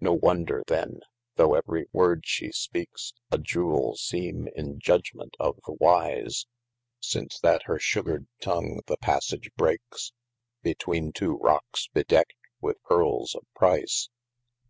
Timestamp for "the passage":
8.86-9.50